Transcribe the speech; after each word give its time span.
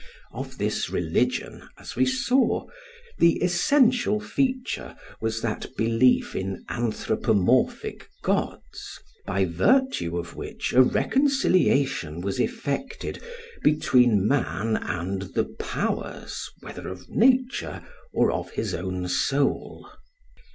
Of 0.31 0.57
this 0.57 0.89
religion, 0.89 1.69
as 1.77 1.95
we 1.95 2.07
saw, 2.07 2.65
the 3.19 3.33
essential 3.33 4.19
feature 4.19 4.95
was 5.21 5.41
that 5.43 5.67
belief 5.77 6.35
in 6.35 6.65
anthropomorphic 6.69 8.09
gods, 8.23 8.97
by 9.27 9.45
virtue 9.45 10.17
of 10.17 10.35
which 10.35 10.73
a 10.73 10.81
reconciliation 10.81 12.19
was 12.21 12.39
effected 12.39 13.21
between 13.61 14.27
man 14.27 14.77
and 14.77 15.21
the 15.35 15.45
powers 15.59 16.49
whether 16.61 16.87
of 16.87 17.07
nature 17.09 17.85
or 18.11 18.31
of 18.31 18.49
his 18.53 18.73
own 18.73 19.07
soul. 19.07 19.87